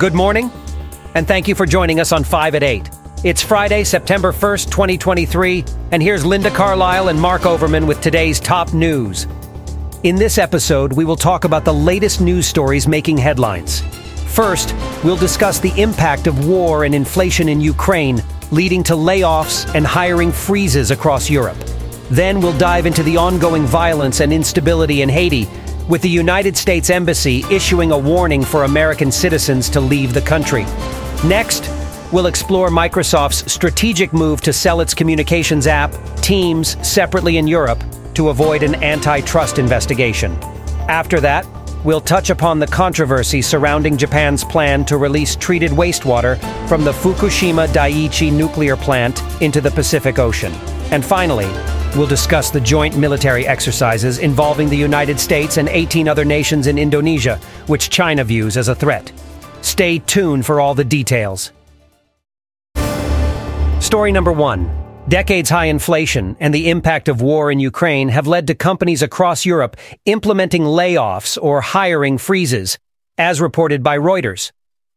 Good 0.00 0.14
morning, 0.14 0.50
and 1.14 1.28
thank 1.28 1.46
you 1.46 1.54
for 1.54 1.66
joining 1.66 2.00
us 2.00 2.10
on 2.10 2.24
5 2.24 2.54
at 2.54 2.62
8. 2.62 2.88
It's 3.22 3.42
Friday, 3.42 3.84
September 3.84 4.32
1st, 4.32 4.70
2023, 4.70 5.62
and 5.92 6.02
here's 6.02 6.24
Linda 6.24 6.50
Carlisle 6.50 7.08
and 7.08 7.20
Mark 7.20 7.44
Overman 7.44 7.86
with 7.86 8.00
today's 8.00 8.40
top 8.40 8.72
news. 8.72 9.26
In 10.02 10.16
this 10.16 10.38
episode, 10.38 10.94
we 10.94 11.04
will 11.04 11.16
talk 11.16 11.44
about 11.44 11.66
the 11.66 11.74
latest 11.74 12.22
news 12.22 12.46
stories 12.46 12.88
making 12.88 13.18
headlines. 13.18 13.82
First, 14.28 14.74
we'll 15.04 15.18
discuss 15.18 15.58
the 15.58 15.78
impact 15.78 16.26
of 16.26 16.48
war 16.48 16.84
and 16.84 16.94
inflation 16.94 17.46
in 17.46 17.60
Ukraine, 17.60 18.22
leading 18.50 18.82
to 18.84 18.94
layoffs 18.94 19.70
and 19.74 19.86
hiring 19.86 20.32
freezes 20.32 20.90
across 20.90 21.28
Europe. 21.28 21.58
Then 22.10 22.40
we'll 22.40 22.56
dive 22.56 22.86
into 22.86 23.02
the 23.02 23.18
ongoing 23.18 23.66
violence 23.66 24.20
and 24.20 24.32
instability 24.32 25.02
in 25.02 25.10
Haiti, 25.10 25.46
with 25.90 26.02
the 26.02 26.08
United 26.08 26.56
States 26.56 26.88
Embassy 26.88 27.44
issuing 27.50 27.90
a 27.90 27.98
warning 27.98 28.44
for 28.44 28.62
American 28.62 29.10
citizens 29.10 29.68
to 29.68 29.80
leave 29.80 30.14
the 30.14 30.20
country. 30.20 30.62
Next, 31.24 31.68
we'll 32.12 32.26
explore 32.26 32.70
Microsoft's 32.70 33.52
strategic 33.52 34.12
move 34.12 34.40
to 34.42 34.52
sell 34.52 34.80
its 34.80 34.94
communications 34.94 35.66
app, 35.66 35.92
Teams, 36.22 36.76
separately 36.86 37.38
in 37.38 37.48
Europe 37.48 37.82
to 38.14 38.28
avoid 38.28 38.62
an 38.62 38.76
antitrust 38.84 39.58
investigation. 39.58 40.32
After 40.88 41.18
that, 41.20 41.44
we'll 41.84 42.00
touch 42.00 42.30
upon 42.30 42.60
the 42.60 42.68
controversy 42.68 43.42
surrounding 43.42 43.96
Japan's 43.96 44.44
plan 44.44 44.84
to 44.84 44.96
release 44.96 45.34
treated 45.34 45.72
wastewater 45.72 46.38
from 46.68 46.84
the 46.84 46.92
Fukushima 46.92 47.66
Daiichi 47.66 48.32
nuclear 48.32 48.76
plant 48.76 49.20
into 49.42 49.60
the 49.60 49.70
Pacific 49.72 50.20
Ocean. 50.20 50.52
And 50.92 51.04
finally, 51.04 51.48
We'll 51.96 52.06
discuss 52.06 52.50
the 52.50 52.60
joint 52.60 52.96
military 52.96 53.48
exercises 53.48 54.18
involving 54.18 54.68
the 54.68 54.76
United 54.76 55.18
States 55.18 55.56
and 55.56 55.68
18 55.68 56.06
other 56.06 56.24
nations 56.24 56.68
in 56.68 56.78
Indonesia, 56.78 57.36
which 57.66 57.90
China 57.90 58.22
views 58.22 58.56
as 58.56 58.68
a 58.68 58.74
threat. 58.76 59.10
Stay 59.60 59.98
tuned 59.98 60.46
for 60.46 60.60
all 60.60 60.74
the 60.74 60.84
details. 60.84 61.50
Story 63.80 64.12
number 64.12 64.32
one. 64.32 64.70
Decades 65.08 65.50
high 65.50 65.64
inflation 65.64 66.36
and 66.38 66.54
the 66.54 66.70
impact 66.70 67.08
of 67.08 67.20
war 67.20 67.50
in 67.50 67.58
Ukraine 67.58 68.10
have 68.10 68.28
led 68.28 68.46
to 68.46 68.54
companies 68.54 69.02
across 69.02 69.44
Europe 69.44 69.76
implementing 70.04 70.62
layoffs 70.62 71.36
or 71.42 71.60
hiring 71.60 72.18
freezes, 72.18 72.78
as 73.18 73.40
reported 73.40 73.82
by 73.82 73.98
Reuters. 73.98 74.52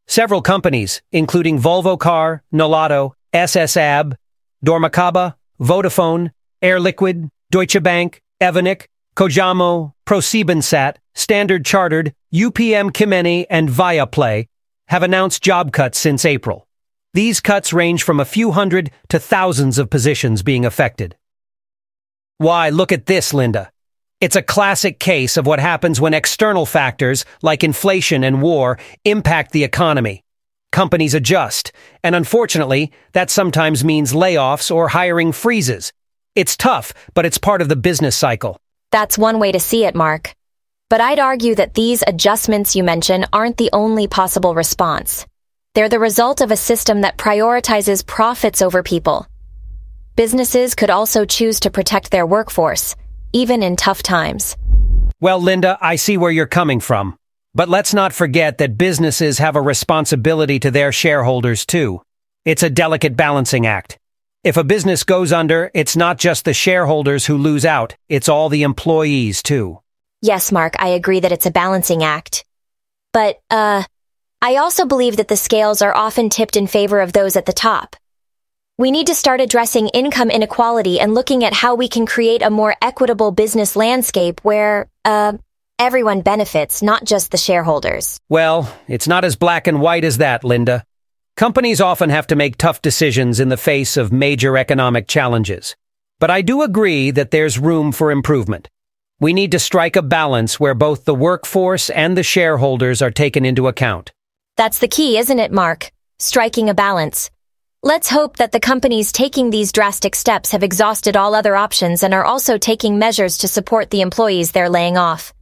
Several 0.06 0.44
companies, 0.44 1.02
including 1.12 1.60
Volvo 1.60 1.98
Car, 1.98 2.44
Nolato, 2.54 3.14
SSAB, 3.34 4.16
Dormakaba, 4.64 5.34
Vodafone, 5.64 6.32
Air 6.62 6.78
Liquide, 6.80 7.30
Deutsche 7.50 7.82
Bank, 7.82 8.22
Evonik, 8.42 8.88
Kojamo, 9.16 9.94
ProSiebenSat, 10.06 10.98
Standard 11.16 11.64
Chartered, 11.64 12.14
UPM 12.34 12.92
Kymmene, 12.92 13.46
and 13.50 13.70
Viaplay 13.70 14.48
have 14.90 15.04
announced 15.04 15.42
job 15.42 15.72
cuts 15.72 15.98
since 15.98 16.26
April. 16.26 16.68
These 17.14 17.40
cuts 17.40 17.72
range 17.72 18.04
from 18.04 18.20
a 18.20 18.26
few 18.26 18.52
hundred 18.52 18.92
to 19.08 19.20
thousands 19.20 19.78
of 19.78 19.90
positions 19.90 20.44
being 20.44 20.66
affected. 20.66 21.16
Why, 22.40 22.70
look 22.70 22.92
at 22.92 23.06
this, 23.06 23.34
Linda. 23.34 23.72
It's 24.20 24.36
a 24.36 24.42
classic 24.42 25.00
case 25.00 25.38
of 25.38 25.46
what 25.46 25.60
happens 25.60 26.02
when 26.02 26.14
external 26.14 26.66
factors, 26.66 27.24
like 27.42 27.64
inflation 27.64 28.26
and 28.26 28.42
war, 28.42 28.80
impact 29.06 29.54
the 29.54 29.64
economy. 29.64 30.23
Companies 30.74 31.14
adjust, 31.14 31.72
and 32.04 32.16
unfortunately, 32.16 32.92
that 33.14 33.30
sometimes 33.30 33.86
means 33.86 34.12
layoffs 34.12 34.74
or 34.74 34.90
hiring 34.90 35.32
freezes, 35.32 35.94
it's 36.36 36.58
tough, 36.58 36.94
but 37.14 37.28
it's 37.28 37.38
part 37.38 37.62
of 37.62 37.70
the 37.70 37.76
business 37.76 38.16
cycle. 38.16 38.58
That's 38.92 39.16
one 39.16 39.38
way 39.38 39.52
to 39.52 39.60
see 39.60 39.86
it, 39.86 39.94
Mark. 39.94 40.34
But 40.90 41.00
I'd 41.00 41.20
argue 41.20 41.54
that 41.56 41.76
these 41.76 42.04
adjustments 42.06 42.76
you 42.76 42.84
mention 42.84 43.26
aren't 43.32 43.58
the 43.58 43.70
only 43.72 44.08
possible 44.08 44.56
response. 44.56 45.28
They're 45.76 45.90
the 45.90 46.00
result 46.00 46.42
of 46.42 46.50
a 46.50 46.58
system 46.58 47.02
that 47.02 47.20
prioritizes 47.20 48.04
profits 48.06 48.64
over 48.64 48.82
people. 48.82 49.28
Businesses 50.16 50.74
could 50.74 50.90
also 50.90 51.24
choose 51.24 51.60
to 51.62 51.70
protect 51.70 52.10
their 52.10 52.26
workforce, 52.26 52.96
even 53.32 53.62
in 53.62 53.76
tough 53.76 54.02
times. 54.02 54.58
Well, 55.20 55.40
Linda, 55.40 55.78
I 55.80 55.98
see 55.98 56.18
where 56.18 56.32
you're 56.32 56.48
coming 56.48 56.80
from. 56.80 57.16
But 57.56 57.70
let's 57.70 57.94
not 57.94 58.14
forget 58.14 58.58
that 58.58 58.78
businesses 58.78 59.38
have 59.38 59.56
a 59.56 59.62
responsibility 59.62 60.60
to 60.60 60.72
their 60.72 60.92
shareholders, 60.92 61.66
too. 61.66 62.02
It's 62.46 62.64
a 62.64 62.70
delicate 62.70 63.16
balancing 63.16 63.68
act. 63.68 64.00
If 64.44 64.58
a 64.58 64.64
business 64.66 65.06
goes 65.06 65.32
under, 65.32 65.72
it's 65.74 65.96
not 65.96 66.18
just 66.18 66.44
the 66.44 66.54
shareholders 66.54 67.26
who 67.26 67.38
lose 67.38 67.64
out, 67.64 67.96
it's 68.10 68.28
all 68.28 68.50
the 68.50 68.64
employees 68.64 69.42
too. 69.42 69.80
Yes, 70.22 70.52
Mark, 70.52 70.74
I 70.80 70.90
agree 70.90 71.22
that 71.22 71.32
it's 71.32 71.46
a 71.46 71.52
balancing 71.52 72.04
act. 72.04 72.44
But, 73.14 73.40
uh, 73.50 73.84
I 74.42 74.58
also 74.58 74.86
believe 74.86 75.16
that 75.16 75.30
the 75.30 75.38
scales 75.38 75.82
are 75.82 75.96
often 75.96 76.30
tipped 76.30 76.58
in 76.58 76.68
favor 76.68 77.00
of 77.00 77.14
those 77.14 77.38
at 77.38 77.46
the 77.46 77.54
top. 77.54 77.96
We 78.78 78.92
need 78.92 79.08
to 79.08 79.16
start 79.16 79.40
addressing 79.40 79.88
income 79.88 80.30
inequality 80.30 81.00
and 81.00 81.14
looking 81.14 81.46
at 81.46 81.54
how 81.54 81.76
we 81.76 81.88
can 81.88 82.06
create 82.06 82.42
a 82.42 82.50
more 82.50 82.76
equitable 82.82 83.32
business 83.32 83.78
landscape 83.78 84.42
where, 84.44 84.90
uh, 85.06 85.38
everyone 85.80 86.22
benefits, 86.22 86.82
not 86.82 87.04
just 87.04 87.32
the 87.32 87.38
shareholders. 87.38 88.20
Well, 88.30 88.74
it's 88.88 89.08
not 89.08 89.26
as 89.26 89.36
black 89.36 89.68
and 89.68 89.82
white 89.82 90.06
as 90.06 90.18
that, 90.20 90.44
Linda. 90.44 90.84
Companies 91.36 91.82
often 91.82 92.10
have 92.10 92.28
to 92.28 92.36
make 92.36 92.58
tough 92.58 92.82
decisions 92.82 93.40
in 93.40 93.50
the 93.50 93.58
face 93.58 93.98
of 93.98 94.12
major 94.12 94.58
economic 94.58 95.08
challenges. 95.08 95.76
But 96.20 96.30
I 96.30 96.42
do 96.42 96.62
agree 96.62 97.12
that 97.12 97.32
there's 97.32 97.60
room 97.60 97.92
for 97.92 98.12
improvement. 98.12 98.70
We 99.20 99.34
need 99.34 99.52
to 99.52 99.60
strike 99.60 99.96
a 99.96 100.02
balance 100.02 100.60
where 100.60 100.76
both 100.76 101.06
the 101.06 101.16
workforce 101.16 101.90
and 101.90 102.16
the 102.16 102.24
shareholders 102.24 103.02
are 103.02 103.12
taken 103.12 103.46
into 103.46 103.68
account. 103.68 104.12
That's 104.58 104.80
the 104.80 104.88
key, 104.88 105.18
isn't 105.18 105.40
it, 105.40 105.52
Mark? 105.52 105.92
Striking 106.20 106.70
a 106.70 106.74
balance. 106.74 107.32
Let's 107.82 108.10
hope 108.10 108.38
that 108.38 108.52
the 108.52 108.60
companies 108.60 109.12
taking 109.12 109.50
these 109.50 109.72
drastic 109.72 110.16
steps 110.16 110.52
have 110.52 110.64
exhausted 110.64 111.18
all 111.18 111.36
other 111.36 111.56
options 111.56 112.04
and 112.04 112.14
are 112.14 112.24
also 112.24 112.58
taking 112.58 113.00
measures 113.00 113.40
to 113.40 113.48
support 113.48 113.90
the 113.90 114.02
employees 114.02 114.52
they're 114.52 114.70
laying 114.70 114.98
off. 114.98 115.34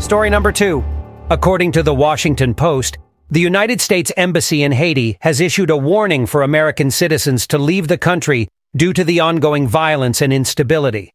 Story 0.00 0.30
number 0.30 0.52
two. 0.52 0.84
According 1.28 1.72
to 1.72 1.82
the 1.82 1.94
Washington 1.94 2.54
Post, 2.54 2.98
the 3.30 3.40
United 3.40 3.80
States 3.80 4.12
Embassy 4.16 4.62
in 4.62 4.72
Haiti 4.72 5.18
has 5.20 5.40
issued 5.40 5.70
a 5.70 5.76
warning 5.76 6.24
for 6.24 6.42
American 6.42 6.90
citizens 6.90 7.46
to 7.48 7.58
leave 7.58 7.88
the 7.88 7.98
country 7.98 8.48
due 8.76 8.92
to 8.92 9.04
the 9.04 9.20
ongoing 9.20 9.66
violence 9.66 10.22
and 10.22 10.32
instability. 10.32 11.12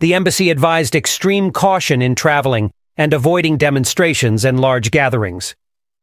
The 0.00 0.14
embassy 0.14 0.50
advised 0.50 0.96
extreme 0.96 1.52
caution 1.52 2.02
in 2.02 2.14
traveling 2.14 2.72
and 2.96 3.12
avoiding 3.12 3.58
demonstrations 3.58 4.44
and 4.44 4.58
large 4.58 4.90
gatherings. 4.90 5.54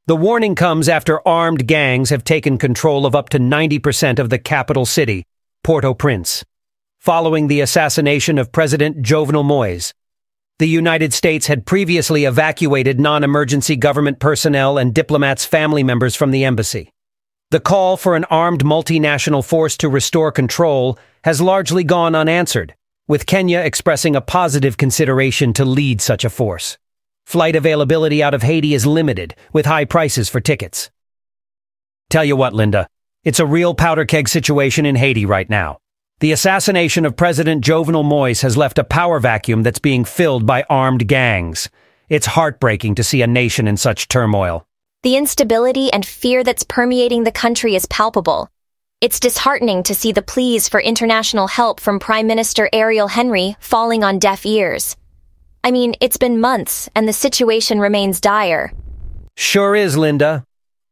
The 0.06 0.16
warning 0.16 0.56
comes 0.56 0.88
after 0.88 1.28
armed 1.28 1.68
gangs 1.68 2.10
have 2.10 2.24
taken 2.24 2.58
control 2.58 3.06
of 3.06 3.16
up 3.16 3.30
to 3.30 3.40
90% 3.40 4.20
of 4.20 4.30
the 4.30 4.40
capital 4.40 4.86
city, 4.86 5.26
Port-au-Prince. 5.64 6.46
Following 7.00 7.48
the 7.48 7.62
assassination 7.62 8.38
of 8.38 8.52
President 8.52 9.02
Jovenel 9.02 9.46
Moise, 9.46 9.94
the 10.60 10.68
United 10.68 11.14
States 11.14 11.48
had 11.48 11.66
previously 11.66 12.26
evacuated 12.26 13.00
non-emergency 13.00 13.78
government 13.78 14.20
personnel 14.20 14.78
and 14.78 14.94
diplomats' 14.94 15.46
family 15.46 15.84
members 15.84 16.18
from 16.18 16.32
the 16.32 16.44
embassy. 16.44 16.92
The 17.50 17.62
call 17.62 17.96
for 17.96 18.18
an 18.18 18.26
armed 18.26 18.66
multinational 18.66 19.44
force 19.44 19.78
to 19.78 19.88
restore 19.88 20.34
control 20.34 21.00
has 21.24 21.40
largely 21.40 21.86
gone 21.86 22.14
unanswered, 22.14 22.76
with 23.08 23.26
Kenya 23.26 23.60
expressing 23.60 24.18
a 24.18 24.22
positive 24.22 24.76
consideration 24.76 25.54
to 25.54 25.64
lead 25.64 26.02
such 26.02 26.26
a 26.26 26.30
force. 26.30 26.78
Flight 27.26 27.56
availability 27.56 28.22
out 28.22 28.34
of 28.34 28.44
Haiti 28.44 28.74
is 28.74 28.86
limited, 28.86 29.36
with 29.54 29.66
high 29.66 29.86
prices 29.86 30.28
for 30.28 30.42
tickets. 30.42 30.92
Tell 32.10 32.26
you 32.26 32.36
what, 32.36 32.54
Linda, 32.54 32.90
it's 33.24 33.40
a 33.40 33.46
real 33.46 33.74
powder 33.74 34.04
keg 34.04 34.28
situation 34.28 34.86
in 34.86 34.98
Haiti 34.98 35.26
right 35.26 35.50
now. 35.50 35.80
The 36.20 36.34
assassination 36.34 37.06
of 37.06 37.16
President 37.16 37.64
Jovenel 37.64 38.04
Moise 38.04 38.42
has 38.42 38.58
left 38.58 38.78
a 38.78 38.84
power 38.84 39.22
vacuum 39.22 39.64
that's 39.64 39.80
being 39.80 40.04
filled 40.04 40.46
by 40.46 40.66
armed 40.70 41.08
gangs. 41.08 41.70
It's 42.10 42.26
heartbreaking 42.26 42.96
to 42.96 43.06
see 43.06 43.22
a 43.22 43.28
nation 43.28 43.70
in 43.70 43.78
such 43.78 44.10
turmoil. 44.10 44.66
The 45.04 45.16
instability 45.16 45.94
and 45.94 46.06
fear 46.06 46.44
that's 46.44 46.66
permeating 46.66 47.24
the 47.24 47.32
country 47.32 47.74
is 47.74 47.86
palpable. 47.86 48.50
It's 49.00 49.22
disheartening 49.22 49.84
to 49.84 49.96
see 49.96 50.12
the 50.12 50.22
pleas 50.22 50.68
for 50.68 50.82
international 50.82 51.48
help 51.48 51.80
from 51.80 52.00
Prime 52.00 52.28
Minister 52.28 52.70
Ariel 52.74 53.08
Henry 53.08 53.56
falling 53.62 54.04
on 54.04 54.20
deaf 54.20 54.46
ears. 54.46 54.98
I 55.64 55.72
mean, 55.72 55.96
it's 56.02 56.18
been 56.18 56.42
months, 56.42 56.90
and 56.96 57.08
the 57.08 57.14
situation 57.14 57.80
remains 57.80 58.20
dire. 58.20 58.74
Sure 59.38 59.74
is, 59.74 59.96
Linda. 59.96 60.44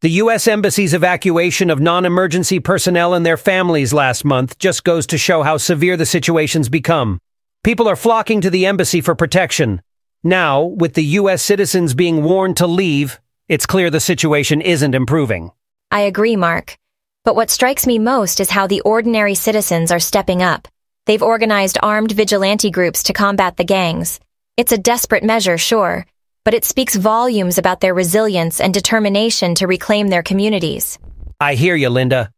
The 0.01 0.21
U.S. 0.21 0.47
Embassy's 0.47 0.93
evacuation 0.93 1.71
of 1.71 1.79
non-emergency 1.79 2.59
personnel 2.59 3.15
and 3.15 3.25
their 3.25 3.35
families 3.35 3.93
last 3.93 4.23
month 4.23 4.59
just 4.59 4.83
goes 4.83 5.07
to 5.07 5.17
show 5.17 5.41
how 5.41 5.57
severe 5.57 5.97
the 5.97 6.05
situation's 6.05 6.69
become. 6.69 7.17
People 7.63 7.87
are 7.87 7.95
flocking 7.95 8.39
to 8.41 8.51
the 8.51 8.67
embassy 8.67 9.01
for 9.01 9.15
protection. 9.15 9.81
Now, 10.23 10.61
with 10.61 10.93
the 10.93 11.03
U.S. 11.03 11.41
citizens 11.41 11.95
being 11.95 12.23
warned 12.23 12.57
to 12.57 12.67
leave, 12.67 13.19
it's 13.49 13.65
clear 13.65 13.89
the 13.89 13.99
situation 13.99 14.61
isn't 14.61 14.93
improving. 14.93 15.49
I 15.89 16.01
agree, 16.01 16.35
Mark. 16.35 16.77
But 17.25 17.35
what 17.35 17.49
strikes 17.49 17.87
me 17.87 17.97
most 17.97 18.39
is 18.39 18.51
how 18.51 18.67
the 18.67 18.81
ordinary 18.81 19.33
citizens 19.33 19.91
are 19.91 19.99
stepping 19.99 20.43
up. 20.43 20.67
They've 21.07 21.23
organized 21.23 21.79
armed 21.81 22.11
vigilante 22.11 22.69
groups 22.69 23.01
to 23.01 23.13
combat 23.13 23.57
the 23.57 23.63
gangs. 23.63 24.19
It's 24.57 24.71
a 24.71 24.77
desperate 24.77 25.23
measure, 25.23 25.57
sure, 25.57 26.05
but 26.47 26.53
it 26.53 26.63
speaks 26.63 26.95
volumes 26.95 27.57
about 27.57 27.81
their 27.81 27.93
resilience 27.93 28.61
and 28.61 28.73
determination 28.73 29.53
to 29.53 29.67
reclaim 29.67 30.07
their 30.07 30.23
communities. 30.23 30.97
I 31.41 31.55
hear 31.55 31.75
you, 31.75 31.89
Linda. 31.89 32.31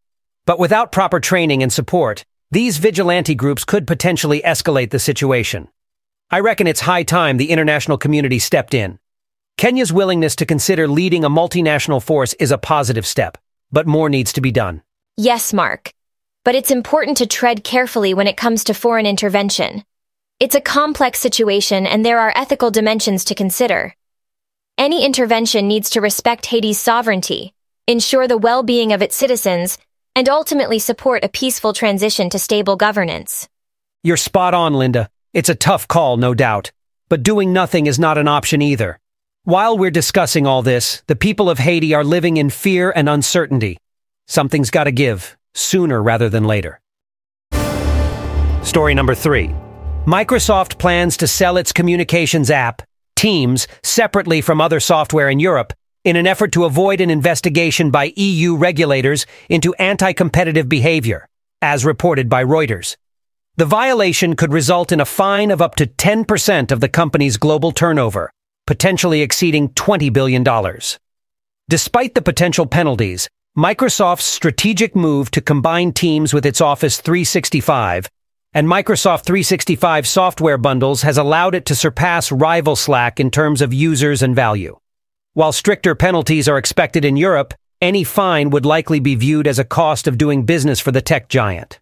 But 0.47 0.57
without 0.57 0.91
proper 0.91 1.19
training 1.19 1.61
and 1.61 1.71
support, 1.71 2.25
these 2.49 2.79
vigilante 2.79 3.35
groups 3.35 3.63
could 3.63 3.85
potentially 3.85 4.41
escalate 4.41 4.89
the 4.89 4.97
situation. 4.97 5.67
I 6.31 6.39
reckon 6.39 6.65
it's 6.65 6.79
high 6.79 7.03
time 7.03 7.37
the 7.37 7.51
international 7.51 7.99
community 7.99 8.39
stepped 8.39 8.73
in. 8.73 8.97
Kenya's 9.57 9.93
willingness 9.93 10.35
to 10.37 10.45
consider 10.47 10.87
leading 10.87 11.23
a 11.23 11.29
multinational 11.29 12.01
force 12.01 12.33
is 12.39 12.49
a 12.49 12.57
positive 12.57 13.05
step, 13.05 13.37
but 13.71 13.85
more 13.85 14.09
needs 14.09 14.33
to 14.33 14.41
be 14.41 14.51
done. 14.51 14.81
Yes, 15.17 15.53
Mark. 15.53 15.93
But 16.43 16.55
it's 16.55 16.71
important 16.71 17.17
to 17.17 17.27
tread 17.27 17.63
carefully 17.63 18.15
when 18.15 18.25
it 18.25 18.37
comes 18.37 18.63
to 18.63 18.73
foreign 18.73 19.05
intervention. 19.05 19.83
It's 20.39 20.55
a 20.55 20.61
complex 20.61 21.19
situation 21.19 21.85
and 21.85 22.03
there 22.03 22.17
are 22.17 22.33
ethical 22.35 22.71
dimensions 22.71 23.23
to 23.25 23.35
consider. 23.35 23.93
Any 24.79 25.03
intervention 25.03 25.67
needs 25.67 25.89
to 25.89 25.99
respect 25.99 26.45
Haiti's 26.45 26.79
sovereignty, 26.79 27.53
ensure 27.85 28.29
the 28.29 28.37
well-being 28.37 28.93
of 28.93 29.01
its 29.01 29.13
citizens, 29.13 29.77
and 30.15 30.29
ultimately 30.29 30.79
support 30.79 31.25
a 31.25 31.27
peaceful 31.27 31.73
transition 31.73 32.29
to 32.29 32.39
stable 32.39 32.77
governance. 32.77 33.49
You're 34.03 34.15
spot 34.15 34.53
on, 34.53 34.73
Linda. 34.73 35.09
It's 35.33 35.49
a 35.49 35.53
tough 35.53 35.85
call, 35.89 36.15
no 36.15 36.33
doubt. 36.33 36.71
But 37.09 37.23
doing 37.23 37.51
nothing 37.51 37.87
is 37.87 37.99
not 37.99 38.17
an 38.17 38.29
option 38.29 38.61
either. 38.61 38.97
While 39.43 39.77
we're 39.77 39.91
discussing 39.91 40.47
all 40.47 40.61
this, 40.61 41.03
the 41.07 41.15
people 41.17 41.49
of 41.49 41.59
Haiti 41.59 41.93
are 41.93 42.05
living 42.05 42.37
in 42.37 42.49
fear 42.49 42.89
and 42.89 43.09
uncertainty. 43.09 43.79
Something's 44.27 44.71
gotta 44.71 44.93
give, 44.93 45.35
sooner 45.53 46.01
rather 46.01 46.29
than 46.29 46.45
later. 46.45 46.79
Story 48.63 48.93
number 48.93 49.13
three. 49.13 49.53
Microsoft 50.05 50.79
plans 50.79 51.17
to 51.17 51.27
sell 51.27 51.57
its 51.57 51.73
communications 51.73 52.49
app, 52.49 52.81
Teams, 53.19 53.67
separately 53.83 54.39
from 54.39 54.61
other 54.61 54.79
software 54.79 55.29
in 55.29 55.41
Europe, 55.41 55.73
in 56.05 56.15
an 56.15 56.25
effort 56.25 56.53
to 56.53 56.63
avoid 56.63 57.01
an 57.01 57.09
investigation 57.09 57.91
by 57.91 58.13
EU 58.15 58.55
regulators 58.55 59.25
into 59.49 59.73
anti-competitive 59.73 60.69
behavior, 60.69 61.27
as 61.61 61.83
reported 61.83 62.29
by 62.29 62.41
Reuters. 62.45 62.95
The 63.57 63.65
violation 63.65 64.37
could 64.37 64.53
result 64.53 64.93
in 64.93 65.01
a 65.01 65.05
fine 65.05 65.51
of 65.51 65.61
up 65.61 65.75
to 65.75 65.85
10% 65.85 66.71
of 66.71 66.79
the 66.79 66.87
company's 66.87 67.35
global 67.35 67.73
turnover, 67.73 68.31
potentially 68.65 69.21
exceeding 69.21 69.67
$20 69.71 70.13
billion. 70.13 70.45
Despite 71.67 72.15
the 72.15 72.21
potential 72.21 72.67
penalties, 72.67 73.27
Microsoft's 73.57 74.23
strategic 74.23 74.95
move 74.95 75.29
to 75.31 75.41
combine 75.41 75.91
Teams 75.91 76.33
with 76.33 76.45
its 76.45 76.61
Office 76.61 77.01
365 77.01 78.07
and 78.53 78.67
Microsoft 78.67 79.25
365 79.25 80.07
software 80.07 80.57
bundles 80.57 81.03
has 81.03 81.17
allowed 81.17 81.53
it 81.53 81.65
to 81.65 81.75
surpass 81.75 82.31
rival 82.31 82.75
Slack 82.75 83.19
in 83.19 83.29
terms 83.29 83.61
of 83.61 83.73
users 83.73 84.23
and 84.23 84.35
value. 84.35 84.79
While 85.33 85.51
stricter 85.51 85.93
penalties 85.93 86.47
are 86.47 86.57
expected 86.57 87.05
in 87.05 87.15
Europe, 87.15 87.53
any 87.79 88.03
fine 88.03 88.49
would 88.49 88.65
likely 88.65 88.99
be 88.99 89.15
viewed 89.15 89.47
as 89.47 89.59
a 89.59 89.63
cost 89.63 90.07
of 90.07 90.17
doing 90.17 90.45
business 90.45 90.79
for 90.79 90.91
the 90.91 91.01
tech 91.01 91.29
giant. 91.29 91.79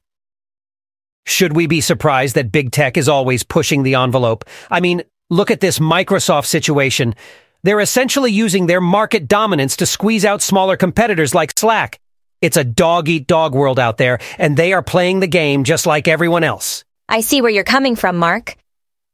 Should 1.26 1.56
we 1.56 1.68
be 1.68 1.82
surprised 1.82 2.36
that 2.36 2.52
big 2.52 2.72
tech 2.72 2.98
is 2.98 3.10
always 3.10 3.44
pushing 3.44 3.84
the 3.84 3.96
envelope? 3.96 4.44
I 4.70 4.82
mean, 4.82 5.04
look 5.30 5.50
at 5.50 5.62
this 5.62 5.80
Microsoft 5.80 6.46
situation. 6.46 7.16
They're 7.64 7.80
essentially 7.80 8.32
using 8.32 8.68
their 8.68 8.82
market 8.82 9.28
dominance 9.28 9.78
to 9.78 9.86
squeeze 9.86 10.26
out 10.26 10.42
smaller 10.42 10.76
competitors 10.78 11.34
like 11.34 11.58
Slack. 11.58 12.00
It's 12.42 12.58
a 12.58 12.64
dog 12.64 13.10
eat 13.10 13.26
dog 13.26 13.56
world 13.56 13.80
out 13.80 13.98
there, 13.98 14.20
and 14.38 14.56
they 14.56 14.74
are 14.74 14.84
playing 14.84 15.20
the 15.20 15.28
game 15.28 15.64
just 15.64 15.86
like 15.86 16.08
everyone 16.08 16.44
else. 16.44 16.84
I 17.10 17.22
see 17.22 17.42
where 17.42 17.52
you're 17.52 17.64
coming 17.64 17.96
from, 17.96 18.18
Mark. 18.18 18.58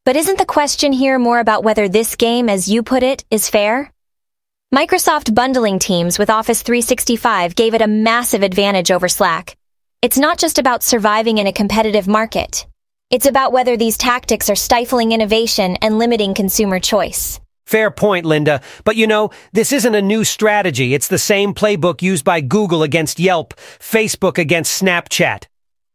But 0.05 0.17
isn't 0.17 0.37
the 0.37 0.45
question 0.45 0.91
here 0.91 1.17
more 1.17 1.39
about 1.39 1.63
whether 1.63 1.87
this 1.87 2.17
game, 2.17 2.49
as 2.49 2.67
you 2.67 2.83
put 2.83 3.03
it, 3.03 3.23
is 3.31 3.49
fair? 3.49 3.91
Microsoft 4.75 5.33
bundling 5.33 5.79
Teams 5.79 6.19
with 6.19 6.29
Office 6.29 6.63
365 6.63 7.55
gave 7.55 7.73
it 7.73 7.81
a 7.81 7.87
massive 7.87 8.43
advantage 8.43 8.91
over 8.91 9.07
Slack. 9.07 9.55
It's 10.01 10.17
not 10.17 10.37
just 10.37 10.59
about 10.59 10.83
surviving 10.83 11.37
in 11.37 11.47
a 11.47 11.53
competitive 11.53 12.07
market. 12.07 12.65
It's 13.09 13.27
about 13.27 13.53
whether 13.53 13.77
these 13.77 13.97
tactics 13.97 14.49
are 14.49 14.55
stifling 14.55 15.13
innovation 15.13 15.77
and 15.81 15.97
limiting 15.97 16.33
consumer 16.33 16.79
choice. 16.79 17.39
Fair 17.65 17.91
point, 17.91 18.25
Linda. 18.25 18.61
But 18.83 18.95
you 18.95 19.07
know, 19.07 19.31
this 19.53 19.71
isn't 19.71 19.95
a 19.95 20.01
new 20.01 20.23
strategy. 20.23 20.93
It's 20.93 21.07
the 21.07 21.17
same 21.17 21.53
playbook 21.53 22.01
used 22.01 22.25
by 22.25 22.41
Google 22.41 22.83
against 22.83 23.19
Yelp, 23.19 23.53
Facebook 23.79 24.37
against 24.37 24.81
Snapchat. 24.81 25.45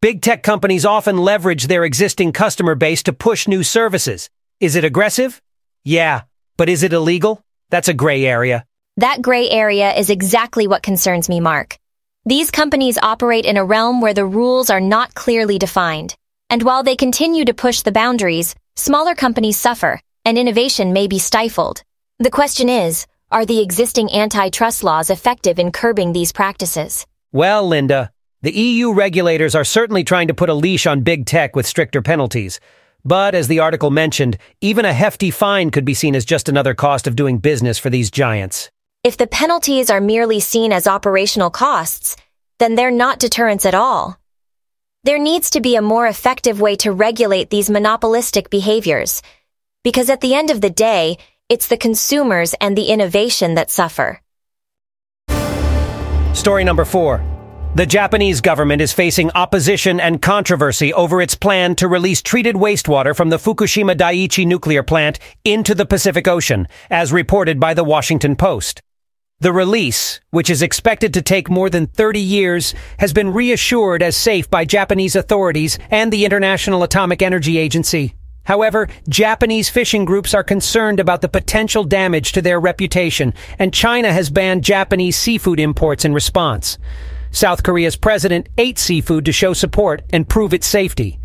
Big 0.01 0.23
tech 0.23 0.43
companies 0.43 0.85
often 0.85 1.19
leverage 1.19 1.67
their 1.67 1.85
existing 1.85 2.33
customer 2.33 2.75
base 2.75 3.03
to 3.03 3.13
push 3.13 3.49
new 3.49 3.63
services. 3.63 4.31
Is 4.61 4.77
it 4.77 4.85
aggressive? 4.85 5.43
Yeah. 5.85 6.23
But 6.57 6.69
is 6.69 6.83
it 6.83 6.93
illegal? 6.93 7.43
That's 7.71 7.89
a 7.89 7.95
gray 7.95 8.25
area. 8.25 8.65
That 8.97 9.23
gray 9.23 9.49
area 9.49 9.93
is 9.95 10.11
exactly 10.11 10.67
what 10.67 10.83
concerns 10.83 11.29
me, 11.29 11.41
Mark. 11.41 11.79
These 12.25 12.51
companies 12.51 12.99
operate 12.99 13.45
in 13.45 13.57
a 13.57 13.65
realm 13.65 14.01
where 14.01 14.15
the 14.15 14.27
rules 14.27 14.71
are 14.71 14.81
not 14.81 15.15
clearly 15.15 15.59
defined. 15.59 16.17
And 16.51 16.63
while 16.63 16.83
they 16.83 16.97
continue 16.97 17.45
to 17.45 17.55
push 17.55 17.83
the 17.83 17.93
boundaries, 17.93 18.55
smaller 18.75 19.15
companies 19.15 19.57
suffer 19.57 20.01
and 20.25 20.39
innovation 20.39 20.93
may 20.93 21.07
be 21.07 21.19
stifled. 21.19 21.83
The 22.19 22.31
question 22.31 22.69
is, 22.69 23.07
are 23.31 23.45
the 23.45 23.61
existing 23.61 24.11
antitrust 24.13 24.83
laws 24.83 25.11
effective 25.11 25.59
in 25.59 25.71
curbing 25.71 26.13
these 26.13 26.33
practices? 26.33 27.07
Well, 27.31 27.67
Linda, 27.67 28.11
the 28.41 28.53
EU 28.53 28.95
regulators 28.95 29.55
are 29.55 29.65
certainly 29.65 30.03
trying 30.03 30.29
to 30.29 30.35
put 30.35 30.49
a 30.49 30.55
leash 30.55 30.87
on 30.87 31.03
big 31.03 31.27
tech 31.27 31.55
with 31.55 31.67
stricter 31.67 32.01
penalties. 32.01 32.59
But 33.05 33.35
as 33.35 33.49
the 33.49 33.61
article 33.61 33.91
mentioned, 33.91 34.39
even 34.61 34.85
a 34.85 34.93
hefty 34.93 35.31
fine 35.31 35.71
could 35.71 35.85
be 35.85 35.95
seen 35.95 36.15
as 36.15 36.25
just 36.25 36.49
another 36.49 36.75
cost 36.75 37.07
of 37.07 37.17
doing 37.17 37.39
business 37.39 37.79
for 37.79 37.91
these 37.91 38.11
giants. 38.11 38.71
If 39.05 39.17
the 39.17 39.27
penalties 39.27 39.91
are 39.91 40.01
merely 40.01 40.41
seen 40.41 40.73
as 40.73 40.87
operational 40.87 41.51
costs, 41.51 42.17
then 42.59 42.75
they're 42.75 42.91
not 42.91 43.19
deterrents 43.19 43.67
at 43.67 43.75
all. 43.75 44.19
There 45.05 45.19
needs 45.19 45.51
to 45.51 45.61
be 45.61 45.77
a 45.77 45.83
more 45.83 46.07
effective 46.07 46.61
way 46.61 46.77
to 46.77 46.93
regulate 46.93 47.51
these 47.51 47.71
monopolistic 47.71 48.51
behaviors 48.51 49.23
because 49.83 50.11
at 50.11 50.21
the 50.21 50.35
end 50.35 50.51
of 50.51 50.61
the 50.61 50.71
day, 50.71 51.17
it's 51.49 51.69
the 51.69 51.77
consumers 51.77 52.55
and 52.61 52.77
the 52.77 52.87
innovation 52.87 53.55
that 53.55 53.71
suffer. 53.71 54.21
Story 56.35 56.65
number 56.65 56.85
four. 56.85 57.25
The 57.75 57.87
Japanese 57.87 58.41
government 58.41 58.83
is 58.83 58.93
facing 58.93 59.31
opposition 59.33 60.01
and 60.01 60.21
controversy 60.21 60.93
over 60.93 61.21
its 61.21 61.35
plan 61.35 61.75
to 61.77 61.87
release 61.87 62.23
treated 62.23 62.57
wastewater 62.57 63.15
from 63.15 63.29
the 63.29 63.37
Fukushima 63.37 63.95
Daiichi 63.95 64.47
nuclear 64.47 64.83
plant 64.83 65.19
into 65.45 65.75
the 65.75 65.87
Pacific 65.87 66.27
Ocean, 66.27 66.67
as 66.91 67.13
reported 67.13 67.61
by 67.61 67.75
the 67.75 67.85
Washington 67.85 68.37
Post. 68.37 68.81
The 69.41 69.53
release, 69.53 70.21
which 70.31 70.51
is 70.51 70.63
expected 70.63 71.15
to 71.15 71.23
take 71.23 71.49
more 71.49 71.71
than 71.71 71.87
30 71.87 72.19
years, 72.19 72.75
has 72.99 73.13
been 73.13 73.33
reassured 73.33 74.03
as 74.03 74.17
safe 74.17 74.51
by 74.51 74.65
Japanese 74.65 75.15
authorities 75.15 75.79
and 75.91 76.13
the 76.13 76.25
International 76.25 76.83
Atomic 76.83 77.23
Energy 77.23 77.59
Agency. 77.59 78.15
However, 78.49 78.89
Japanese 79.11 79.69
fishing 79.69 80.07
groups 80.07 80.33
are 80.33 80.43
concerned 80.43 81.01
about 81.01 81.21
the 81.21 81.29
potential 81.29 81.85
damage 81.85 82.33
to 82.33 82.41
their 82.41 82.59
reputation, 82.59 83.35
and 83.59 83.75
China 83.75 84.11
has 84.11 84.31
banned 84.31 84.65
Japanese 84.65 85.19
seafood 85.19 85.61
imports 85.61 86.07
in 86.07 86.15
response. 86.15 86.79
South 87.31 87.63
Korea's 87.63 87.97
president 87.97 88.49
ate 88.57 88.79
seafood 88.79 89.27
to 89.27 89.33
show 89.33 89.53
support 89.53 90.01
and 90.15 90.31
prove 90.31 90.55
its 90.55 90.67
safety. 90.67 91.21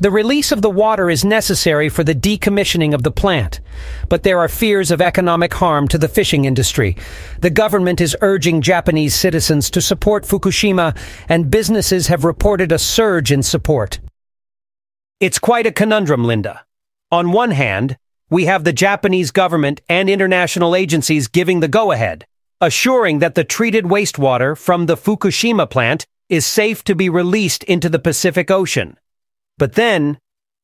The 0.00 0.10
release 0.10 0.52
of 0.52 0.62
the 0.62 0.70
water 0.70 1.10
is 1.10 1.22
necessary 1.22 1.90
for 1.90 2.02
the 2.02 2.14
decommissioning 2.14 2.94
of 2.94 3.02
the 3.02 3.10
plant, 3.10 3.60
but 4.08 4.22
there 4.22 4.38
are 4.38 4.48
fears 4.48 4.90
of 4.90 5.02
economic 5.02 5.52
harm 5.52 5.86
to 5.88 5.98
the 5.98 6.08
fishing 6.08 6.46
industry. 6.46 6.96
The 7.40 7.50
government 7.50 8.00
is 8.00 8.16
urging 8.22 8.62
Japanese 8.62 9.14
citizens 9.14 9.68
to 9.68 9.82
support 9.82 10.24
Fukushima, 10.24 10.96
and 11.28 11.50
businesses 11.50 12.06
have 12.06 12.24
reported 12.24 12.72
a 12.72 12.78
surge 12.78 13.30
in 13.30 13.42
support. 13.42 14.00
It's 15.20 15.38
quite 15.38 15.66
a 15.66 15.72
conundrum, 15.72 16.24
Linda. 16.24 16.64
On 17.12 17.30
one 17.30 17.52
hand, 17.52 17.96
we 18.30 18.46
have 18.46 18.64
the 18.64 18.72
Japanese 18.72 19.30
government 19.30 19.80
and 19.88 20.10
international 20.10 20.74
agencies 20.74 21.28
giving 21.28 21.60
the 21.60 21.68
go-ahead, 21.68 22.26
assuring 22.60 23.20
that 23.20 23.36
the 23.36 23.44
treated 23.44 23.84
wastewater 23.84 24.58
from 24.58 24.86
the 24.86 24.96
Fukushima 24.96 25.70
plant 25.70 26.06
is 26.28 26.44
safe 26.44 26.82
to 26.84 26.96
be 26.96 27.08
released 27.08 27.62
into 27.64 27.88
the 27.88 28.00
Pacific 28.00 28.50
Ocean. 28.50 28.98
But 29.56 29.74
then, 29.74 30.18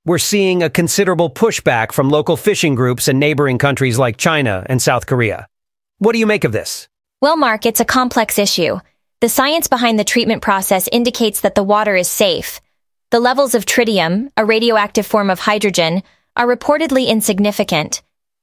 we're 0.04 0.18
seeing 0.18 0.62
a 0.62 0.70
considerable 0.70 1.30
pushback 1.30 1.92
from 1.92 2.10
local 2.10 2.36
fishing 2.36 2.74
groups 2.74 3.06
in 3.06 3.20
neighboring 3.20 3.58
countries 3.58 3.98
like 3.98 4.16
China 4.16 4.66
and 4.66 4.82
South 4.82 5.06
Korea. 5.06 5.46
What 5.98 6.12
do 6.12 6.18
you 6.18 6.26
make 6.26 6.42
of 6.44 6.52
this? 6.52 6.88
Well, 7.20 7.36
Mark, 7.36 7.66
it's 7.66 7.80
a 7.80 7.84
complex 7.84 8.38
issue. 8.38 8.80
The 9.20 9.28
science 9.28 9.68
behind 9.68 9.98
the 9.98 10.04
treatment 10.04 10.42
process 10.42 10.88
indicates 10.90 11.42
that 11.42 11.54
the 11.54 11.62
water 11.62 11.94
is 11.94 12.08
safe, 12.08 12.60
the 13.10 13.20
levels 13.20 13.56
of 13.56 13.66
tritium, 13.66 14.30
a 14.36 14.44
radioactive 14.44 15.04
form 15.04 15.30
of 15.30 15.40
hydrogen, 15.40 16.04
are 16.36 16.46
reportedly 16.46 17.08
insignificant. 17.08 18.02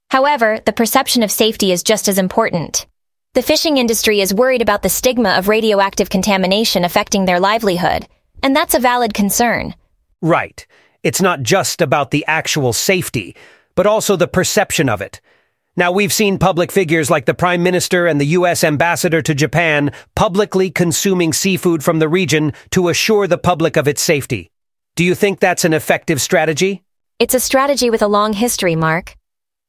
However, 0.10 0.60
the 0.66 0.74
perception 0.74 1.24
of 1.24 1.32
safety 1.32 1.72
is 1.72 1.84
just 1.84 2.10
as 2.10 2.18
important. 2.18 2.86
The 3.34 3.42
fishing 3.42 3.78
industry 3.78 4.20
is 4.20 4.34
worried 4.34 4.62
about 4.62 4.82
the 4.82 4.90
stigma 4.90 5.30
of 5.32 5.48
radioactive 5.48 6.10
contamination 6.10 6.84
affecting 6.84 7.24
their 7.24 7.40
livelihood, 7.40 8.10
and 8.44 8.54
that's 8.54 8.76
a 8.76 8.80
valid 8.80 9.14
concern. 9.14 9.74
Right. 10.22 10.68
It's 11.02 11.22
not 11.22 11.44
just 11.44 11.82
about 11.82 12.12
the 12.12 12.26
actual 12.28 12.74
safety, 12.74 13.38
but 13.74 13.88
also 13.88 14.18
the 14.18 14.28
perception 14.28 14.90
of 14.90 15.02
it. 15.02 15.22
Now, 15.78 15.94
we've 15.94 16.12
seen 16.12 16.40
public 16.40 16.74
figures 16.74 17.10
like 17.10 17.26
the 17.26 17.34
Prime 17.34 17.64
Minister 17.64 18.06
and 18.06 18.20
the 18.20 18.34
U.S. 18.38 18.66
Ambassador 18.66 19.22
to 19.22 19.36
Japan 19.36 19.94
publicly 20.16 20.72
consuming 20.72 21.32
seafood 21.32 21.86
from 21.86 22.00
the 22.00 22.10
region 22.10 22.52
to 22.72 22.90
assure 22.90 23.28
the 23.28 23.38
public 23.38 23.78
of 23.78 23.88
its 23.88 24.02
safety. 24.02 24.50
Do 24.98 25.04
you 25.04 25.14
think 25.14 25.40
that's 25.40 25.64
an 25.64 25.76
effective 25.76 26.20
strategy? 26.20 26.82
It's 27.20 27.36
a 27.36 27.40
strategy 27.40 27.92
with 27.92 28.02
a 28.02 28.08
long 28.08 28.34
history, 28.34 28.76
Mark. 28.76 29.16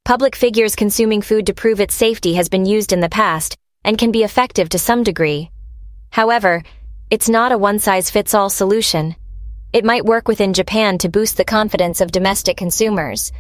Public 0.07 0.35
figures 0.35 0.75
consuming 0.75 1.21
food 1.21 1.45
to 1.45 1.53
prove 1.53 1.81
its 1.81 1.95
safety 1.95 2.33
has 2.33 2.49
been 2.49 2.65
used 2.65 2.95
in 2.95 3.01
the 3.01 3.11
past 3.11 3.55
and 3.85 3.99
can 3.99 4.11
be 4.11 4.23
effective 4.23 4.71
to 4.71 4.79
some 4.79 5.03
degree. 5.03 5.51
However, 6.09 6.63
it's 7.11 7.29
not 7.29 7.53
a 7.53 7.59
one-size-fits-all 7.59 8.49
solution. 8.49 9.17
It 9.75 9.85
might 9.85 10.07
work 10.07 10.29
within 10.29 10.55
Japan 10.55 10.97
to 10.97 11.11
boost 11.11 11.37
the 11.37 11.45
confidence 11.45 12.01
of 12.01 12.11
domestic 12.11 12.57
consumers, 12.57 13.31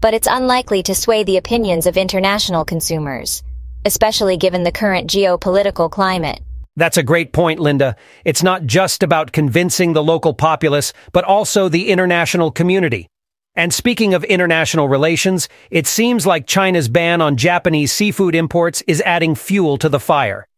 but 0.00 0.14
it's 0.14 0.28
unlikely 0.30 0.82
to 0.84 0.94
sway 0.94 1.24
the 1.24 1.36
opinions 1.36 1.86
of 1.86 1.98
international 1.98 2.64
consumers, 2.64 3.42
especially 3.84 4.38
given 4.38 4.62
the 4.62 4.72
current 4.72 5.10
geopolitical 5.10 5.90
climate. 5.90 6.40
That's 6.76 6.96
a 6.96 7.02
great 7.04 7.32
point, 7.32 7.60
Linda. 7.60 7.96
It's 8.24 8.42
not 8.42 8.66
just 8.66 9.02
about 9.02 9.32
convincing 9.32 9.92
the 9.92 10.02
local 10.02 10.34
populace, 10.34 10.92
but 11.12 11.24
also 11.24 11.68
the 11.68 11.88
international 11.88 12.50
community. 12.50 13.08
And 13.54 13.72
speaking 13.72 14.14
of 14.14 14.24
international 14.24 14.88
relations, 14.88 15.48
it 15.70 15.86
seems 15.86 16.26
like 16.26 16.48
China's 16.48 16.88
ban 16.88 17.20
on 17.20 17.36
Japanese 17.36 17.92
seafood 17.92 18.34
imports 18.34 18.82
is 18.88 19.00
adding 19.02 19.36
fuel 19.36 19.78
to 19.78 19.88
the 19.88 20.00
fire. 20.00 20.48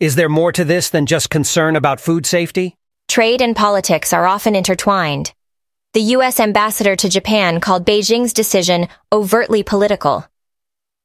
Is 0.00 0.14
there 0.14 0.30
more 0.30 0.52
to 0.52 0.64
this 0.64 0.88
than 0.88 1.04
just 1.04 1.28
concern 1.28 1.76
about 1.76 2.00
food 2.00 2.24
safety? 2.24 2.76
Trade 3.08 3.42
and 3.42 3.54
politics 3.54 4.14
are 4.14 4.26
often 4.26 4.54
intertwined. 4.56 5.34
The 5.92 6.00
U.S. 6.00 6.40
ambassador 6.40 6.96
to 6.96 7.08
Japan 7.08 7.60
called 7.60 7.86
Beijing's 7.86 8.32
decision 8.32 8.88
overtly 9.12 9.62
political. 9.62 10.26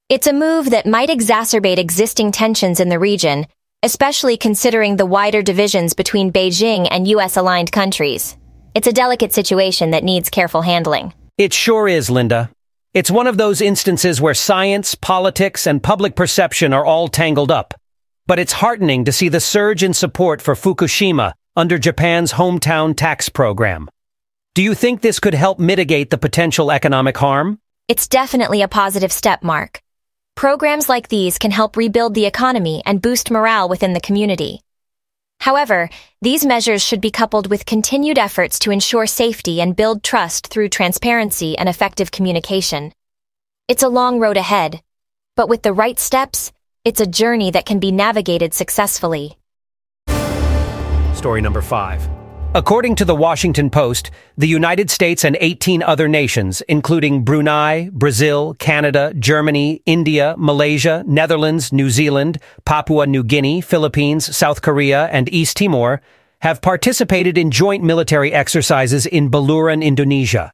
It's 0.10 0.28
a 0.28 0.34
move 0.34 0.70
that 0.72 0.86
might 0.86 1.10
exacerbate 1.10 1.78
existing 1.78 2.32
tensions 2.32 2.80
in 2.80 2.90
the 2.90 3.00
region, 3.00 3.48
especially 3.84 4.38
considering 4.38 4.96
the 4.96 5.06
wider 5.06 5.42
divisions 5.42 5.94
between 5.94 6.32
Beijing 6.32 6.88
and 6.92 7.08
U.S. 7.08 7.36
aligned 7.36 7.72
countries. 7.72 8.38
It's 8.76 8.88
a 8.88 8.94
delicate 8.94 9.34
situation 9.34 9.92
that 9.92 10.04
needs 10.04 10.30
careful 10.30 10.62
handling. 10.62 11.14
It 11.38 11.52
sure 11.54 11.88
is, 11.88 12.10
Linda. 12.10 12.52
It's 12.94 13.10
one 13.10 13.26
of 13.26 13.38
those 13.38 13.62
instances 13.62 14.22
where 14.22 14.34
science, 14.34 14.96
politics, 14.96 15.66
and 15.66 15.82
public 15.82 16.16
perception 16.16 16.74
are 16.74 16.86
all 16.86 17.08
tangled 17.08 17.52
up. 17.52 17.74
But 18.28 18.38
it's 18.38 18.54
heartening 18.54 19.06
to 19.06 19.12
see 19.12 19.30
the 19.30 19.40
surge 19.40 19.82
in 19.82 19.94
support 19.94 20.42
for 20.42 20.54
Fukushima 20.56 21.34
under 21.56 21.80
Japan's 21.80 22.34
hometown 22.34 22.96
tax 22.96 23.30
program. 23.30 23.90
Do 24.54 24.62
you 24.62 24.76
think 24.76 25.02
this 25.02 25.20
could 25.20 25.34
help 25.34 25.60
mitigate 25.60 26.10
the 26.12 26.18
potential 26.18 26.72
economic 26.72 27.18
harm? 27.18 27.60
It's 27.88 28.08
definitely 28.08 28.62
a 28.62 28.68
positive 28.68 29.12
step, 29.12 29.44
Mark. 29.44 29.82
Programs 30.36 30.90
like 30.90 31.08
these 31.08 31.38
can 31.38 31.52
help 31.52 31.78
rebuild 31.78 32.14
the 32.14 32.26
economy 32.26 32.82
and 32.86 33.02
boost 33.02 33.30
morale 33.30 33.70
within 33.70 33.94
the 33.94 34.00
community. 34.00 34.62
However, 35.40 35.90
these 36.22 36.46
measures 36.46 36.84
should 36.84 37.02
be 37.02 37.12
coupled 37.12 37.50
with 37.50 37.66
continued 37.66 38.18
efforts 38.18 38.60
to 38.60 38.72
ensure 38.72 39.08
safety 39.08 39.60
and 39.62 39.76
build 39.76 40.04
trust 40.04 40.48
through 40.48 40.70
transparency 40.70 41.58
and 41.58 41.68
effective 41.68 42.12
communication. 42.12 42.94
It's 43.68 43.84
a 43.84 43.90
long 43.90 44.20
road 44.20 44.38
ahead, 44.38 44.82
but 45.36 45.50
with 45.50 45.64
the 45.64 45.74
right 45.74 46.00
steps, 46.00 46.52
it's 46.86 47.02
a 47.02 47.08
journey 47.08 47.52
that 47.52 47.66
can 47.66 47.80
be 47.80 47.92
navigated 47.92 48.54
successfully. 48.54 49.38
Story 51.14 51.42
number 51.42 51.62
five. 51.62 52.08
According 52.54 52.96
to 52.96 53.06
the 53.06 53.16
Washington 53.16 53.70
Post, 53.70 54.12
the 54.36 54.46
United 54.46 54.92
States 54.92 55.24
and 55.24 55.38
18 55.40 55.82
other 55.82 56.10
nations, 56.10 56.60
including 56.68 57.24
Brunei, 57.24 57.90
Brazil, 57.94 58.56
Canada, 58.56 59.14
Germany, 59.18 59.82
India, 59.86 60.36
Malaysia, 60.38 61.02
Netherlands, 61.08 61.72
New 61.72 61.90
Zealand, 61.90 62.40
Papua 62.66 63.08
New 63.08 63.24
Guinea, 63.24 63.62
Philippines, 63.62 64.36
South 64.36 64.62
Korea, 64.62 65.06
and 65.14 65.34
East 65.34 65.56
Timor, 65.56 66.02
have 66.42 66.62
participated 66.62 67.38
in 67.38 67.52
joint 67.52 67.86
military 67.86 68.34
exercises 68.34 69.06
in 69.06 69.32
Baluran, 69.32 69.82
Indonesia. 69.82 70.52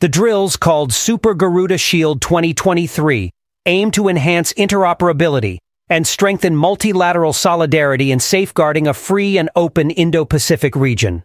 The 0.00 0.08
drills, 0.08 0.58
called 0.58 0.92
Super 0.92 1.32
Garuda 1.32 1.78
Shield 1.78 2.20
2023, 2.20 3.30
aim 3.64 3.90
to 3.92 4.08
enhance 4.08 4.52
interoperability 4.52 5.56
and 5.88 6.06
strengthen 6.06 6.54
multilateral 6.54 7.32
solidarity 7.32 8.12
in 8.12 8.20
safeguarding 8.20 8.86
a 8.86 8.92
free 8.92 9.38
and 9.38 9.48
open 9.56 9.90
Indo-Pacific 9.90 10.76
region. 10.76 11.24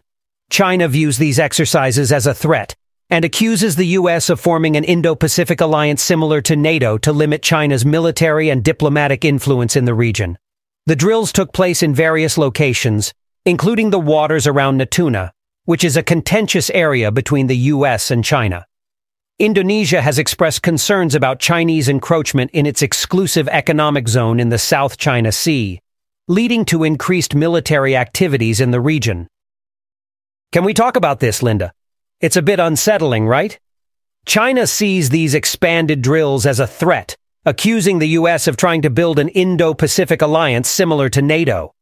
China 0.54 0.86
views 0.86 1.18
these 1.18 1.40
exercises 1.40 2.12
as 2.12 2.28
a 2.28 2.32
threat 2.32 2.76
and 3.10 3.24
accuses 3.24 3.74
the 3.74 3.98
U.S. 3.98 4.30
of 4.30 4.38
forming 4.38 4.76
an 4.76 4.84
Indo-Pacific 4.84 5.60
alliance 5.60 6.00
similar 6.00 6.40
to 6.42 6.54
NATO 6.54 6.96
to 6.96 7.12
limit 7.12 7.42
China's 7.42 7.84
military 7.84 8.50
and 8.50 8.62
diplomatic 8.62 9.24
influence 9.24 9.74
in 9.74 9.84
the 9.84 9.94
region. 9.94 10.38
The 10.86 10.94
drills 10.94 11.32
took 11.32 11.52
place 11.52 11.82
in 11.82 11.92
various 11.92 12.38
locations, 12.38 13.12
including 13.44 13.90
the 13.90 13.98
waters 13.98 14.46
around 14.46 14.80
Natuna, 14.80 15.30
which 15.64 15.82
is 15.82 15.96
a 15.96 16.04
contentious 16.04 16.70
area 16.70 17.10
between 17.10 17.48
the 17.48 17.56
U.S. 17.74 18.12
and 18.12 18.24
China. 18.24 18.64
Indonesia 19.40 20.02
has 20.02 20.20
expressed 20.20 20.62
concerns 20.62 21.16
about 21.16 21.40
Chinese 21.40 21.88
encroachment 21.88 22.52
in 22.52 22.64
its 22.64 22.80
exclusive 22.80 23.48
economic 23.48 24.06
zone 24.06 24.38
in 24.38 24.50
the 24.50 24.58
South 24.58 24.98
China 24.98 25.32
Sea, 25.32 25.80
leading 26.28 26.64
to 26.66 26.84
increased 26.84 27.34
military 27.34 27.96
activities 27.96 28.60
in 28.60 28.70
the 28.70 28.80
region. 28.80 29.26
Can 30.54 30.62
we 30.62 30.72
talk 30.72 30.94
about 30.94 31.18
this, 31.18 31.42
Linda? 31.42 31.72
It's 32.20 32.36
a 32.36 32.40
bit 32.50 32.60
unsettling, 32.60 33.26
right? 33.26 33.58
China 34.24 34.68
sees 34.68 35.08
these 35.08 35.34
expanded 35.34 36.00
drills 36.00 36.46
as 36.46 36.60
a 36.60 36.66
threat, 36.68 37.16
accusing 37.44 37.98
the 37.98 38.14
U.S. 38.20 38.46
of 38.46 38.56
trying 38.56 38.82
to 38.82 38.88
build 38.88 39.18
an 39.18 39.30
Indo-Pacific 39.30 40.22
alliance 40.22 40.68
similar 40.68 41.08
to 41.08 41.22
NATO. 41.22 41.74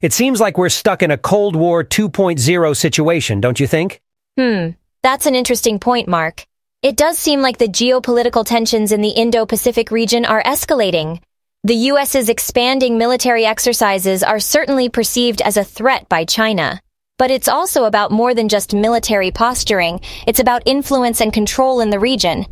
It 0.00 0.12
seems 0.12 0.40
like 0.40 0.56
we're 0.56 0.68
stuck 0.68 1.02
in 1.02 1.10
a 1.10 1.18
Cold 1.18 1.56
War 1.56 1.82
2.0 1.82 2.76
situation, 2.76 3.40
don't 3.40 3.58
you 3.58 3.66
think? 3.66 4.00
Hmm, 4.38 4.68
that's 5.02 5.26
an 5.26 5.34
interesting 5.34 5.80
point, 5.80 6.06
Mark. 6.06 6.46
It 6.80 6.96
does 6.96 7.18
seem 7.18 7.42
like 7.42 7.58
the 7.58 7.66
geopolitical 7.66 8.46
tensions 8.46 8.92
in 8.92 9.00
the 9.00 9.08
Indo-Pacific 9.08 9.90
region 9.90 10.24
are 10.26 10.44
escalating. 10.44 11.20
The 11.64 11.90
U.S.'s 11.90 12.28
expanding 12.28 12.98
military 12.98 13.44
exercises 13.44 14.22
are 14.22 14.38
certainly 14.38 14.88
perceived 14.88 15.42
as 15.42 15.56
a 15.56 15.64
threat 15.64 16.08
by 16.08 16.24
China. 16.24 16.80
But 17.22 17.30
it's 17.30 17.46
also 17.46 17.84
about 17.84 18.10
more 18.10 18.34
than 18.34 18.48
just 18.48 18.74
military 18.74 19.30
posturing. 19.30 20.00
It's 20.26 20.40
about 20.40 20.64
influence 20.66 21.20
and 21.20 21.32
control 21.32 21.78
in 21.78 21.90
the 21.90 22.00
region. 22.00 22.46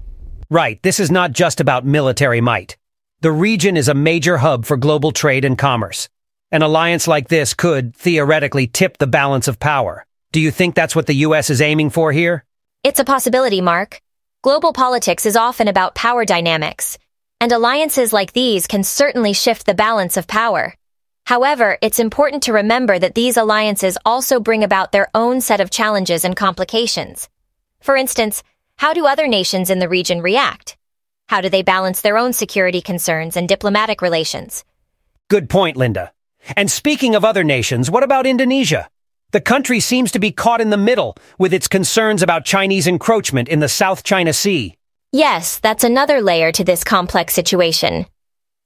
Right, 0.48 0.80
this 0.84 1.00
is 1.00 1.10
not 1.10 1.32
just 1.32 1.60
about 1.60 1.84
military 1.84 2.40
might. 2.40 2.76
The 3.20 3.32
region 3.32 3.76
is 3.76 3.88
a 3.88 3.94
major 3.94 4.36
hub 4.36 4.64
for 4.64 4.76
global 4.76 5.10
trade 5.10 5.44
and 5.44 5.58
commerce. 5.58 6.08
An 6.52 6.62
alliance 6.62 7.08
like 7.08 7.26
this 7.26 7.52
could, 7.52 7.96
theoretically, 7.96 8.68
tip 8.68 8.98
the 8.98 9.08
balance 9.08 9.48
of 9.48 9.58
power. 9.58 10.06
Do 10.30 10.38
you 10.38 10.52
think 10.52 10.76
that's 10.76 10.94
what 10.94 11.08
the 11.08 11.26
U.S. 11.26 11.50
is 11.50 11.60
aiming 11.60 11.90
for 11.90 12.12
here? 12.12 12.44
It's 12.84 13.00
a 13.00 13.04
possibility, 13.04 13.60
Mark. 13.60 14.00
Global 14.42 14.72
politics 14.72 15.26
is 15.26 15.34
often 15.34 15.66
about 15.66 15.96
power 15.96 16.24
dynamics, 16.24 16.96
and 17.40 17.50
alliances 17.50 18.12
like 18.12 18.34
these 18.34 18.68
can 18.68 18.84
certainly 18.84 19.32
shift 19.32 19.66
the 19.66 19.74
balance 19.74 20.16
of 20.16 20.28
power. 20.28 20.76
However, 21.30 21.78
it's 21.80 22.00
important 22.00 22.42
to 22.42 22.52
remember 22.52 22.98
that 22.98 23.14
these 23.14 23.36
alliances 23.36 23.96
also 24.04 24.40
bring 24.40 24.64
about 24.64 24.90
their 24.90 25.06
own 25.14 25.40
set 25.40 25.60
of 25.60 25.70
challenges 25.70 26.24
and 26.24 26.34
complications. 26.34 27.28
For 27.78 27.94
instance, 27.94 28.42
how 28.78 28.92
do 28.94 29.06
other 29.06 29.28
nations 29.28 29.70
in 29.70 29.78
the 29.78 29.88
region 29.88 30.22
react? 30.22 30.76
How 31.28 31.40
do 31.40 31.48
they 31.48 31.62
balance 31.62 32.00
their 32.00 32.18
own 32.18 32.32
security 32.32 32.80
concerns 32.80 33.36
and 33.36 33.48
diplomatic 33.48 34.02
relations? 34.02 34.64
Good 35.28 35.48
point, 35.48 35.76
Linda. 35.76 36.10
And 36.56 36.68
speaking 36.68 37.14
of 37.14 37.24
other 37.24 37.44
nations, 37.44 37.88
what 37.92 38.02
about 38.02 38.26
Indonesia? 38.26 38.88
The 39.30 39.40
country 39.40 39.78
seems 39.78 40.10
to 40.10 40.18
be 40.18 40.32
caught 40.32 40.60
in 40.60 40.70
the 40.70 40.76
middle 40.76 41.14
with 41.38 41.54
its 41.54 41.68
concerns 41.68 42.24
about 42.24 42.44
Chinese 42.44 42.88
encroachment 42.88 43.48
in 43.48 43.60
the 43.60 43.68
South 43.68 44.02
China 44.02 44.32
Sea. 44.32 44.74
Yes, 45.12 45.60
that's 45.60 45.84
another 45.84 46.22
layer 46.22 46.50
to 46.50 46.64
this 46.64 46.82
complex 46.82 47.34
situation. 47.34 48.06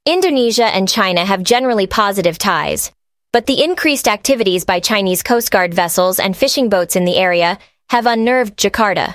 Indonesia 0.06 0.66
and 0.66 0.86
China 0.86 1.24
have 1.24 1.42
generally 1.42 1.86
positive 1.86 2.36
ties, 2.36 2.92
but 3.32 3.46
the 3.46 3.64
increased 3.64 4.06
activities 4.06 4.62
by 4.62 4.78
Chinese 4.78 5.22
Coast 5.22 5.50
Guard 5.50 5.72
vessels 5.72 6.20
and 6.20 6.36
fishing 6.36 6.68
boats 6.68 6.94
in 6.94 7.06
the 7.06 7.16
area 7.16 7.58
have 7.88 8.04
unnerved 8.04 8.58
Jakarta. 8.58 9.14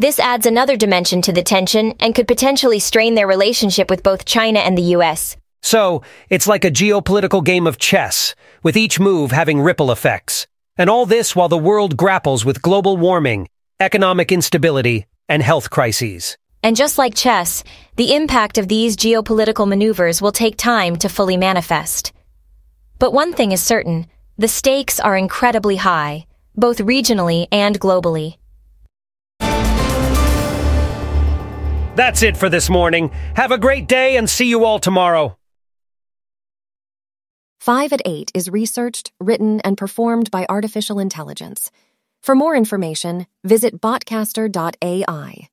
This 0.00 0.18
adds 0.18 0.44
another 0.44 0.76
dimension 0.76 1.22
to 1.22 1.32
the 1.32 1.44
tension 1.44 1.94
and 2.00 2.12
could 2.12 2.26
potentially 2.26 2.80
strain 2.80 3.14
their 3.14 3.28
relationship 3.28 3.88
with 3.88 4.02
both 4.02 4.24
China 4.24 4.58
and 4.58 4.76
the 4.76 4.96
US. 4.96 5.36
So, 5.62 6.02
it's 6.28 6.48
like 6.48 6.64
a 6.64 6.72
geopolitical 6.72 7.44
game 7.44 7.68
of 7.68 7.78
chess, 7.78 8.34
with 8.64 8.76
each 8.76 8.98
move 8.98 9.30
having 9.30 9.60
ripple 9.60 9.92
effects. 9.92 10.48
And 10.76 10.90
all 10.90 11.06
this 11.06 11.36
while 11.36 11.48
the 11.48 11.56
world 11.56 11.96
grapples 11.96 12.44
with 12.44 12.62
global 12.62 12.96
warming, 12.96 13.48
economic 13.78 14.32
instability, 14.32 15.06
and 15.28 15.40
health 15.40 15.70
crises. 15.70 16.36
And 16.62 16.76
just 16.76 16.98
like 16.98 17.14
chess, 17.14 17.62
the 17.96 18.14
impact 18.14 18.58
of 18.58 18.68
these 18.68 18.96
geopolitical 18.96 19.66
maneuvers 19.68 20.20
will 20.20 20.32
take 20.32 20.56
time 20.56 20.96
to 20.96 21.08
fully 21.08 21.36
manifest. 21.36 22.12
But 22.98 23.12
one 23.12 23.32
thing 23.32 23.52
is 23.52 23.62
certain, 23.62 24.06
the 24.38 24.48
stakes 24.48 24.98
are 25.00 25.16
incredibly 25.16 25.76
high, 25.76 26.26
both 26.54 26.78
regionally 26.78 27.46
and 27.52 27.78
globally. 27.78 28.36
That's 31.96 32.22
it 32.22 32.36
for 32.36 32.50
this 32.50 32.68
morning. 32.68 33.10
Have 33.34 33.52
a 33.52 33.58
great 33.58 33.88
day 33.88 34.16
and 34.16 34.28
see 34.28 34.46
you 34.46 34.64
all 34.64 34.78
tomorrow. 34.78 35.38
5 37.60 37.92
at 37.94 38.02
8 38.04 38.30
is 38.34 38.50
researched, 38.50 39.12
written, 39.18 39.60
and 39.62 39.76
performed 39.76 40.30
by 40.30 40.46
artificial 40.48 40.98
intelligence. 40.98 41.70
For 42.22 42.34
more 42.34 42.54
information, 42.54 43.26
visit 43.44 43.80
botcaster.ai. 43.80 45.48